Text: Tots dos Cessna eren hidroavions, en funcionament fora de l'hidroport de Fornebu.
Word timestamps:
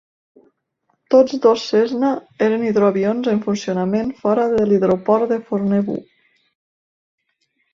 Tots 1.15 1.35
dos 1.43 1.65
Cessna 1.73 2.09
eren 2.47 2.65
hidroavions, 2.69 3.29
en 3.35 3.43
funcionament 3.49 4.09
fora 4.23 4.49
de 4.55 4.67
l'hidroport 4.71 5.35
de 5.35 5.39
Fornebu. 5.51 6.01